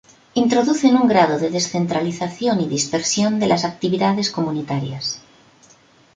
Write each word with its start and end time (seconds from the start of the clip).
Introducen 0.41 0.93
un 1.01 1.05
grado 1.13 1.35
de 1.37 1.49
descentralización 1.51 2.59
y 2.61 2.67
dispersión 2.67 3.39
de 3.39 3.45
las 3.45 3.65
actividades 3.65 4.31
comunitarias. 4.31 5.21